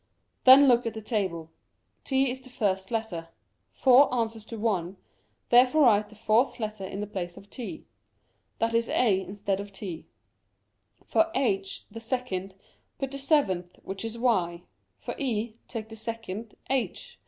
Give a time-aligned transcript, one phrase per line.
[0.45, 1.51] Then look at the table.
[2.03, 3.27] T is the first letter;
[3.69, 4.95] 4 answers to i;
[5.49, 7.85] therefore write the fourth letter in the place of T;
[8.57, 10.07] that is A instead of T.
[11.05, 12.55] For h the second,
[12.97, 14.63] put the seventh, which is y;
[14.97, 17.19] for E, take the second, h.